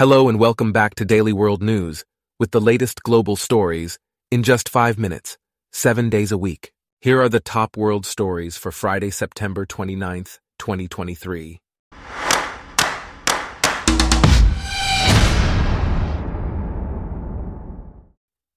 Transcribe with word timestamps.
Hello 0.00 0.30
and 0.30 0.40
welcome 0.40 0.72
back 0.72 0.94
to 0.94 1.04
Daily 1.04 1.34
World 1.34 1.62
News 1.62 2.06
with 2.38 2.52
the 2.52 2.60
latest 2.62 3.02
global 3.02 3.36
stories 3.36 3.98
in 4.30 4.42
just 4.42 4.66
five 4.66 4.98
minutes, 4.98 5.36
seven 5.74 6.08
days 6.08 6.32
a 6.32 6.38
week. 6.38 6.72
Here 7.02 7.20
are 7.20 7.28
the 7.28 7.38
top 7.38 7.76
world 7.76 8.06
stories 8.06 8.56
for 8.56 8.72
Friday, 8.72 9.10
September 9.10 9.66
29th, 9.66 10.38
2023. 10.58 11.60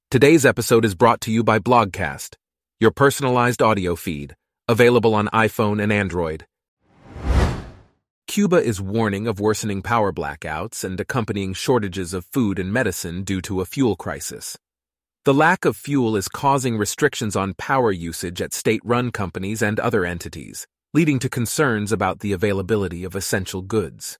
Today's 0.10 0.46
episode 0.46 0.86
is 0.86 0.96
brought 0.96 1.20
to 1.20 1.30
you 1.30 1.44
by 1.44 1.60
Blogcast, 1.60 2.36
your 2.80 2.91
personalized 2.91 3.62
audio 3.62 3.98
feed, 3.98 4.38
available 4.70 5.14
on 5.14 5.28
iPhone 5.34 5.84
and 5.84 5.91
Android. 5.91 6.46
Cuba 8.27 8.55
is 8.55 8.81
warning 8.81 9.27
of 9.27 9.39
worsening 9.39 9.81
power 9.81 10.11
blackouts 10.11 10.83
and 10.83 10.99
accompanying 10.99 11.53
shortages 11.53 12.13
of 12.13 12.25
food 12.25 12.57
and 12.57 12.71
medicine 12.71 13.23
due 13.23 13.41
to 13.41 13.61
a 13.61 13.65
fuel 13.65 13.95
crisis. 13.95 14.57
The 15.25 15.33
lack 15.33 15.65
of 15.65 15.77
fuel 15.77 16.15
is 16.15 16.28
causing 16.28 16.78
restrictions 16.78 17.36
on 17.36 17.54
power 17.54 17.91
usage 17.91 18.41
at 18.41 18.54
state 18.54 18.81
run 18.83 19.11
companies 19.11 19.61
and 19.61 19.79
other 19.79 20.05
entities, 20.05 20.67
leading 20.93 21.19
to 21.19 21.29
concerns 21.29 21.91
about 21.91 22.19
the 22.19 22.31
availability 22.31 23.04
of 23.04 23.15
essential 23.15 23.61
goods. 23.61 24.17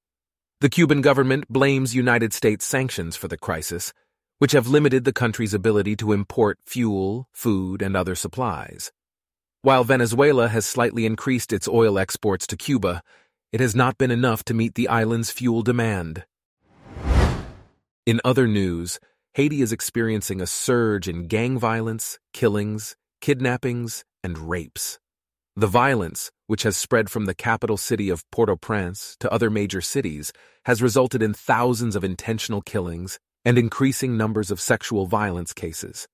The 0.62 0.70
Cuban 0.70 1.02
government 1.02 1.48
blames 1.50 1.96
United 1.96 2.34
States 2.34 2.66
sanctions 2.66 3.16
for 3.16 3.28
the 3.28 3.38
crisis, 3.38 3.94
which 4.38 4.52
have 4.52 4.68
limited 4.68 5.06
the 5.06 5.14
country's 5.14 5.54
ability 5.54 5.96
to 5.98 6.12
import 6.12 6.60
fuel, 6.66 7.28
food, 7.34 7.82
and 7.82 7.98
other 7.98 8.16
supplies. 8.16 8.92
While 9.62 9.86
Venezuela 9.86 10.50
has 10.50 10.66
slightly 10.66 11.06
increased 11.06 11.54
its 11.54 11.70
oil 11.70 11.98
exports 11.98 12.46
to 12.48 12.58
Cuba, 12.58 13.02
it 13.54 13.60
has 13.60 13.76
not 13.76 14.00
been 14.00 14.10
enough 14.10 14.44
to 14.44 14.54
meet 14.56 14.74
the 14.74 14.88
island's 14.88 15.30
fuel 15.30 15.62
demand. 15.62 16.26
In 18.04 18.20
other 18.26 18.48
news, 18.48 19.00
Haiti 19.36 19.62
is 19.62 19.72
experiencing 19.72 20.42
a 20.42 20.48
surge 20.48 21.08
in 21.08 21.28
gang 21.28 21.60
violence, 21.60 22.18
killings, 22.34 22.96
kidnappings, 23.22 24.04
and 24.24 24.50
rapes. 24.50 24.98
The 25.56 25.68
violence, 25.68 26.32
which 26.48 26.64
has 26.64 26.76
spread 26.76 27.12
from 27.12 27.26
the 27.26 27.36
capital 27.36 27.78
city 27.78 28.10
of 28.10 28.30
Port-au-Prince 28.32 29.18
to 29.20 29.32
other 29.32 29.52
major 29.52 29.82
cities, 29.82 30.34
has 30.66 30.82
resulted 30.82 31.22
in 31.22 31.36
thousands 31.36 31.96
of 31.96 32.04
intentional 32.04 32.64
killings 32.64 33.20
and 33.46 33.60
increasing 33.60 34.18
numbers 34.18 34.50
of 34.50 34.60
sexual 34.60 35.06
violence 35.06 35.54
cases. 35.54 36.08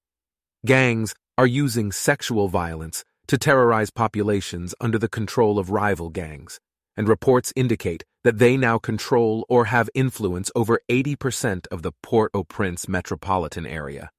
Gangs 0.66 1.16
are 1.38 1.48
using 1.48 1.94
sexual 1.94 2.50
violence 2.50 3.06
to 3.28 3.38
terrorize 3.38 3.92
populations 3.92 4.76
under 4.82 5.00
the 5.00 5.08
control 5.08 5.58
of 5.58 5.70
rival 5.70 6.10
gangs 6.10 6.60
and 7.00 7.08
reports 7.08 7.54
indicate 7.56 8.04
that 8.26 8.40
they 8.40 8.58
now 8.58 8.78
control 8.78 9.46
or 9.48 9.66
have 9.66 9.90
influence 9.96 10.52
over 10.54 10.82
80% 10.92 11.66
of 11.72 11.82
the 11.82 11.94
Port-au-Prince 12.04 12.90
metropolitan 12.90 13.66
area. 13.66 14.12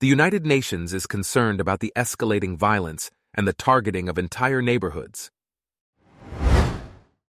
The 0.00 0.06
United 0.06 0.46
Nations 0.46 0.94
is 0.94 1.06
concerned 1.06 1.60
about 1.60 1.80
the 1.80 1.92
escalating 1.94 2.56
violence 2.56 3.10
and 3.34 3.46
the 3.46 3.52
targeting 3.52 4.08
of 4.08 4.16
entire 4.16 4.62
neighborhoods. 4.62 5.30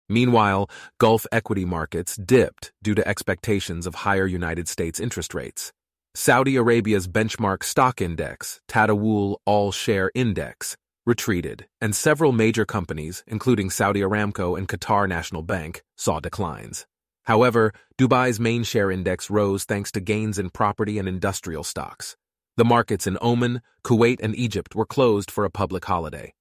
Meanwhile, 0.10 0.70
Gulf 1.00 1.26
equity 1.32 1.64
markets 1.64 2.18
dipped 2.18 2.74
due 2.84 2.94
to 2.94 3.08
expectations 3.08 3.88
of 3.88 3.96
higher 3.96 4.28
United 4.28 4.68
States 4.68 5.00
interest 5.00 5.34
rates. 5.34 5.72
Saudi 6.14 6.58
Arabia's 6.58 7.08
benchmark 7.08 7.64
stock 7.64 8.02
index, 8.02 8.60
Tadawul 8.68 9.38
All 9.46 9.72
Share 9.72 10.12
Index, 10.14 10.76
retreated, 11.06 11.68
and 11.82 11.96
several 11.96 12.32
major 12.32 12.66
companies, 12.66 13.24
including 13.28 13.70
Saudi 13.70 14.02
Aramco 14.02 14.58
and 14.58 14.68
Qatar 14.68 15.08
National 15.08 15.42
Bank, 15.42 15.84
saw 15.96 16.20
declines. 16.20 16.86
However, 17.24 17.74
Dubai's 17.98 18.40
main 18.40 18.64
share 18.64 18.92
index 18.92 19.30
rose 19.30 19.64
thanks 19.64 19.92
to 19.94 20.02
gains 20.02 20.38
in 20.38 20.50
property 20.50 21.00
and 21.00 21.08
industrial 21.08 21.64
stocks. 21.64 22.18
The 22.58 22.66
markets 22.66 23.08
in 23.08 23.18
Oman, 23.22 23.62
Kuwait, 23.84 24.20
and 24.22 24.36
Egypt 24.36 24.76
were 24.76 24.86
closed 24.86 25.32
for 25.32 25.46
a 25.46 25.50
public 25.50 25.86
holiday. 25.86 26.34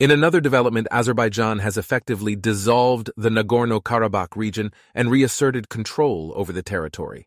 In 0.00 0.12
another 0.12 0.40
development, 0.40 0.86
Azerbaijan 0.92 1.58
has 1.58 1.76
effectively 1.76 2.36
dissolved 2.36 3.10
the 3.16 3.30
Nagorno-Karabakh 3.30 4.36
region 4.36 4.70
and 4.94 5.10
reasserted 5.10 5.68
control 5.68 6.32
over 6.36 6.52
the 6.52 6.62
territory. 6.62 7.26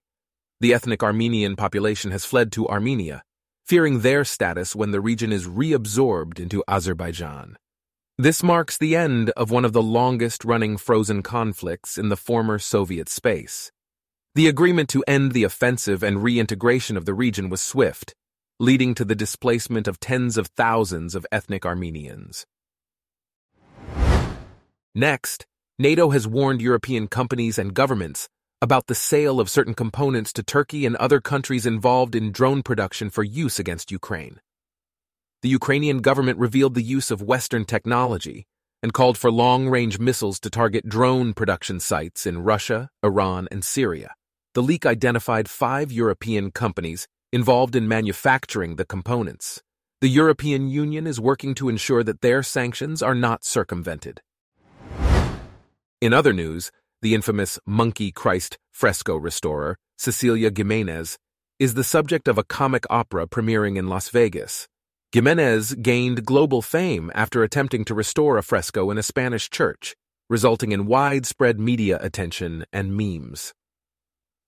The 0.61 0.73
ethnic 0.73 1.03
Armenian 1.03 1.55
population 1.57 2.11
has 2.11 2.23
fled 2.23 2.51
to 2.53 2.69
Armenia, 2.69 3.23
fearing 3.71 4.01
their 4.01 4.25
status 4.25 4.75
when 4.75 4.91
the 4.91 4.99
region 4.99 5.31
is 5.31 5.47
reabsorbed 5.47 6.41
into 6.41 6.61
Azerbaijan. 6.67 7.55
This 8.17 8.43
marks 8.43 8.77
the 8.77 8.97
end 8.97 9.29
of 9.37 9.49
one 9.49 9.63
of 9.63 9.71
the 9.71 9.81
longest 9.81 10.43
running 10.43 10.75
frozen 10.75 11.23
conflicts 11.23 11.97
in 11.97 12.09
the 12.09 12.17
former 12.17 12.59
Soviet 12.59 13.07
space. 13.07 13.71
The 14.35 14.49
agreement 14.49 14.89
to 14.89 15.05
end 15.07 15.31
the 15.31 15.45
offensive 15.45 16.03
and 16.03 16.21
reintegration 16.21 16.97
of 16.97 17.05
the 17.05 17.13
region 17.13 17.47
was 17.47 17.61
swift, 17.61 18.13
leading 18.59 18.93
to 18.93 19.05
the 19.05 19.15
displacement 19.15 19.87
of 19.87 20.01
tens 20.01 20.35
of 20.35 20.47
thousands 20.47 21.15
of 21.15 21.25
ethnic 21.31 21.65
Armenians. 21.65 22.45
Next, 24.93 25.45
NATO 25.79 26.09
has 26.09 26.27
warned 26.27 26.61
European 26.61 27.07
companies 27.07 27.57
and 27.57 27.73
governments 27.73 28.27
about 28.61 28.85
the 28.85 28.95
sale 28.95 29.39
of 29.39 29.49
certain 29.49 29.73
components 29.73 30.31
to 30.31 30.43
Turkey 30.43 30.85
and 30.85 30.95
other 30.97 31.19
countries 31.19 31.65
involved 31.65 32.13
in 32.15 32.31
drone 32.31 32.61
production 32.61 33.09
for 33.09 33.23
use 33.23 33.57
against 33.57 33.91
Ukraine. 33.91 34.39
The 35.41 35.49
Ukrainian 35.49 36.01
government 36.01 36.37
revealed 36.37 36.75
the 36.75 36.83
use 36.83 37.09
of 37.09 37.23
Western 37.23 37.65
technology 37.65 38.45
and 38.83 38.93
called 38.93 39.17
for 39.17 39.31
long-range 39.31 39.97
missiles 39.97 40.39
to 40.41 40.51
target 40.51 40.87
drone 40.87 41.33
production 41.33 41.79
sites 41.79 42.27
in 42.27 42.43
Russia, 42.43 42.89
Iran, 43.03 43.47
and 43.51 43.65
Syria. 43.65 44.13
The 44.53 44.61
leak 44.61 44.85
identified 44.85 45.49
five 45.49 45.91
European 45.91 46.51
companies 46.51 47.07
involved 47.31 47.75
in 47.75 47.87
manufacturing 47.87 48.75
the 48.75 48.85
components. 48.85 49.63
The 50.01 50.09
European 50.09 50.67
Union 50.67 51.07
is 51.07 51.19
working 51.19 51.55
to 51.55 51.69
ensure 51.69 52.03
that 52.03 52.21
their 52.21 52.43
sanctions 52.43 53.01
are 53.01 53.15
not 53.15 53.43
circumvented. 53.43 54.21
In 56.01 56.13
other 56.13 56.33
news, 56.33 56.71
the 57.01 57.15
infamous 57.15 57.59
Monkey 57.65 58.11
Christ 58.11 58.57
fresco 58.71 59.15
restorer, 59.15 59.77
Cecilia 59.97 60.51
Gimenez, 60.55 61.17
is 61.59 61.73
the 61.73 61.83
subject 61.83 62.27
of 62.27 62.37
a 62.37 62.43
comic 62.43 62.85
opera 62.89 63.27
premiering 63.27 63.77
in 63.77 63.87
Las 63.87 64.09
Vegas. 64.09 64.67
Gimenez 65.13 65.73
gained 65.75 66.25
global 66.25 66.61
fame 66.61 67.11
after 67.13 67.43
attempting 67.43 67.85
to 67.85 67.93
restore 67.93 68.37
a 68.37 68.43
fresco 68.43 68.91
in 68.91 68.97
a 68.97 69.03
Spanish 69.03 69.49
church, 69.49 69.95
resulting 70.29 70.71
in 70.71 70.85
widespread 70.85 71.59
media 71.59 71.99
attention 72.01 72.65
and 72.71 72.95
memes. 72.95 73.53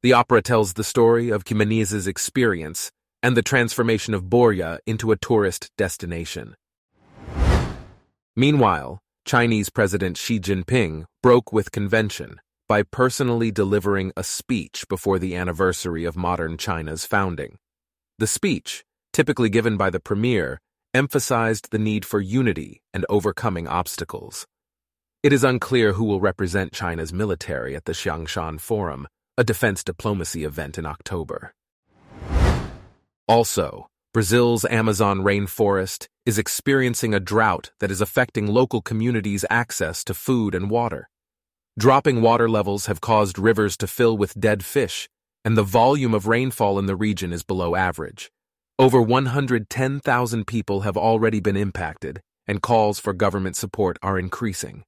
The 0.02 0.14
opera 0.14 0.42
tells 0.42 0.74
the 0.74 0.84
story 0.84 1.30
of 1.30 1.46
Gimenez's 1.46 2.08
experience 2.08 2.92
and 3.22 3.36
the 3.36 3.42
transformation 3.42 4.14
of 4.14 4.30
Borja 4.30 4.80
into 4.86 5.12
a 5.12 5.18
tourist 5.18 5.70
destination. 5.78 6.56
Meanwhile, 8.36 9.00
Chinese 9.26 9.70
President 9.70 10.18
Xi 10.18 10.40
Jinping 10.40 11.06
broke 11.22 11.54
with 11.54 11.72
convention 11.72 12.40
by 12.68 12.84
personally 12.84 13.52
delivering 13.52 14.12
a 14.16 14.24
speech 14.24 14.86
before 14.90 15.20
the 15.20 15.36
anniversary 15.36 16.06
of 16.06 16.16
modern 16.16 16.58
China's 16.58 17.06
founding. 17.06 17.58
The 18.20 18.28
speech, 18.28 18.84
typically 19.12 19.50
given 19.50 19.78
by 19.78 19.90
the 19.90 20.00
premier, 20.00 20.60
emphasized 20.94 21.70
the 21.72 21.80
need 21.80 22.06
for 22.06 22.22
unity 22.22 22.82
and 22.94 23.06
overcoming 23.10 23.68
obstacles. 23.68 24.46
It 25.24 25.34
is 25.34 25.44
unclear 25.44 25.94
who 25.94 26.04
will 26.04 26.20
represent 26.20 26.74
China's 26.74 27.14
military 27.14 27.76
at 27.76 27.86
the 27.86 27.94
Xiangshan 27.94 28.60
Forum, 28.60 29.08
a 29.38 29.44
defense 29.44 29.84
diplomacy 29.84 30.44
event 30.44 30.78
in 30.78 30.86
October. 30.86 31.54
Also, 33.28 33.88
Brazil's 34.14 34.66
Amazon 34.66 35.20
rainforest 35.22 36.08
is 36.26 36.38
experiencing 36.38 37.14
a 37.14 37.20
drought 37.20 37.72
that 37.80 37.90
is 37.90 38.02
affecting 38.02 38.48
local 38.48 38.82
communities' 38.82 39.46
access 39.50 40.04
to 40.04 40.14
food 40.14 40.54
and 40.54 40.70
water. 40.70 41.10
Dropping 41.78 42.22
water 42.22 42.48
levels 42.48 42.86
have 42.86 43.02
caused 43.02 43.40
rivers 43.40 43.76
to 43.78 43.88
fill 43.88 44.16
with 44.16 44.40
dead 44.40 44.64
fish, 44.64 45.10
and 45.44 45.58
the 45.58 45.64
volume 45.64 46.14
of 46.14 46.28
rainfall 46.28 46.78
in 46.78 46.86
the 46.86 46.96
region 46.96 47.34
is 47.34 47.42
below 47.42 47.76
average. 47.76 48.32
Over 48.78 49.02
110,000 49.02 50.46
people 50.46 50.82
have 50.82 50.96
already 50.96 51.40
been 51.40 51.58
impacted, 51.58 52.22
and 52.46 52.62
calls 52.62 53.00
for 53.00 53.12
government 53.12 53.56
support 53.56 53.98
are 54.04 54.20
increasing. 54.20 54.84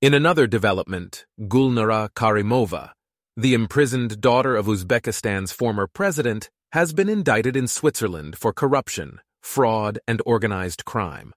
In 0.00 0.14
another 0.14 0.46
development, 0.46 1.26
Gulnara 1.40 2.08
Karimova, 2.14 2.92
the 3.36 3.52
imprisoned 3.52 4.18
daughter 4.18 4.56
of 4.56 4.64
Uzbekistan's 4.64 5.52
former 5.52 5.86
president, 5.86 6.48
has 6.72 6.94
been 6.94 7.10
indicted 7.10 7.54
in 7.54 7.68
Switzerland 7.68 8.38
for 8.38 8.54
corruption, 8.54 9.20
fraud, 9.42 9.98
and 10.08 10.22
organized 10.24 10.86
crime. 10.86 11.34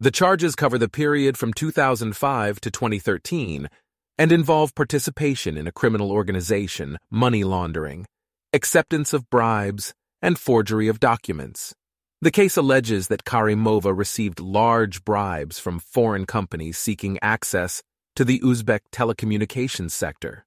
The 0.00 0.12
charges 0.12 0.54
cover 0.54 0.78
the 0.78 0.88
period 0.88 1.36
from 1.36 1.52
2005 1.52 2.60
to 2.60 2.70
2013 2.70 3.68
and 4.16 4.30
involve 4.30 4.72
participation 4.76 5.56
in 5.58 5.66
a 5.66 5.72
criminal 5.72 6.12
organization, 6.12 6.98
money 7.10 7.42
laundering, 7.42 8.06
acceptance 8.52 9.12
of 9.12 9.28
bribes, 9.28 9.92
and 10.22 10.38
forgery 10.38 10.86
of 10.86 11.00
documents. 11.00 11.74
The 12.20 12.30
case 12.30 12.56
alleges 12.56 13.08
that 13.08 13.24
Karimova 13.24 13.96
received 13.96 14.38
large 14.38 15.04
bribes 15.04 15.58
from 15.58 15.80
foreign 15.80 16.26
companies 16.26 16.78
seeking 16.78 17.18
access 17.20 17.82
to 18.14 18.24
the 18.24 18.38
Uzbek 18.38 18.80
telecommunications 18.92 19.90
sector. 19.90 20.44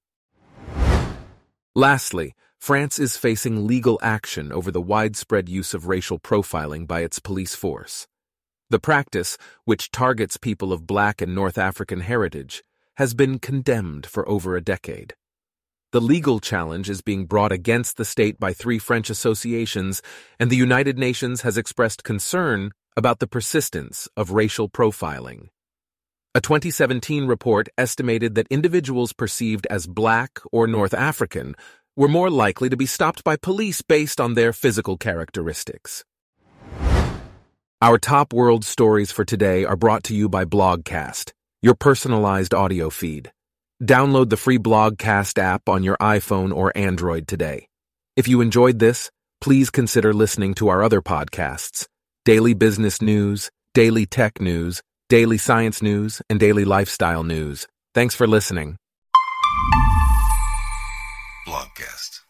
Lastly, 1.75 2.35
France 2.57 2.99
is 2.99 3.17
facing 3.17 3.67
legal 3.67 3.99
action 4.01 4.53
over 4.53 4.71
the 4.71 4.81
widespread 4.81 5.49
use 5.49 5.73
of 5.73 5.87
racial 5.87 6.19
profiling 6.19 6.87
by 6.87 7.01
its 7.01 7.19
police 7.19 7.53
force. 7.53 8.07
The 8.71 8.79
practice, 8.79 9.37
which 9.65 9.91
targets 9.91 10.37
people 10.37 10.71
of 10.71 10.87
black 10.87 11.21
and 11.21 11.35
North 11.35 11.57
African 11.57 11.99
heritage, 11.99 12.63
has 12.95 13.13
been 13.13 13.37
condemned 13.37 14.05
for 14.05 14.27
over 14.29 14.55
a 14.55 14.61
decade. 14.61 15.13
The 15.91 15.99
legal 15.99 16.39
challenge 16.39 16.89
is 16.89 17.01
being 17.01 17.25
brought 17.25 17.51
against 17.51 17.97
the 17.97 18.05
state 18.05 18.39
by 18.39 18.53
three 18.53 18.79
French 18.79 19.09
associations, 19.09 20.01
and 20.39 20.49
the 20.49 20.55
United 20.55 20.97
Nations 20.97 21.41
has 21.41 21.57
expressed 21.57 22.05
concern 22.05 22.71
about 22.95 23.19
the 23.19 23.27
persistence 23.27 24.07
of 24.15 24.31
racial 24.31 24.69
profiling. 24.69 25.49
A 26.33 26.39
2017 26.39 27.25
report 27.25 27.67
estimated 27.77 28.35
that 28.35 28.47
individuals 28.49 29.11
perceived 29.11 29.67
as 29.69 29.85
black 29.85 30.39
or 30.49 30.65
North 30.65 30.93
African 30.93 31.55
were 31.97 32.07
more 32.07 32.29
likely 32.29 32.69
to 32.69 32.77
be 32.77 32.85
stopped 32.85 33.25
by 33.25 33.35
police 33.35 33.81
based 33.81 34.21
on 34.21 34.35
their 34.35 34.53
physical 34.53 34.95
characteristics. 34.95 36.05
Our 37.83 37.97
top 37.97 38.31
world 38.31 38.63
stories 38.63 39.11
for 39.11 39.25
today 39.25 39.65
are 39.65 39.75
brought 39.75 40.03
to 40.03 40.13
you 40.13 40.29
by 40.29 40.45
Blogcast, 40.45 41.31
your 41.63 41.73
personalized 41.73 42.53
audio 42.53 42.91
feed. 42.91 43.31
Download 43.83 44.29
the 44.29 44.37
free 44.37 44.59
Blogcast 44.59 45.39
app 45.39 45.67
on 45.67 45.81
your 45.81 45.97
iPhone 45.97 46.55
or 46.55 46.71
Android 46.75 47.27
today. 47.27 47.65
If 48.15 48.27
you 48.27 48.39
enjoyed 48.39 48.77
this, 48.77 49.09
please 49.41 49.71
consider 49.71 50.13
listening 50.13 50.53
to 50.55 50.67
our 50.67 50.83
other 50.83 51.01
podcasts 51.01 51.87
Daily 52.23 52.53
Business 52.53 53.01
News, 53.01 53.49
Daily 53.73 54.05
Tech 54.05 54.39
News, 54.39 54.83
Daily 55.09 55.39
Science 55.39 55.81
News, 55.81 56.21
and 56.29 56.39
Daily 56.39 56.65
Lifestyle 56.65 57.23
News. 57.23 57.65
Thanks 57.95 58.13
for 58.13 58.27
listening. 58.27 58.77
Blogcast. 61.47 62.20